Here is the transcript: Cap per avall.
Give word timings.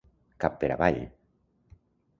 Cap 0.45 0.55
per 0.63 0.71
avall. 0.77 0.99